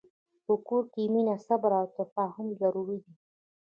په 0.45 0.53
کور 0.67 0.83
کې 0.93 1.03
مینه، 1.13 1.35
صبر، 1.47 1.71
او 1.79 1.85
تفاهم 1.97 2.47
ضرور 2.59 2.89
دي. 3.03 3.13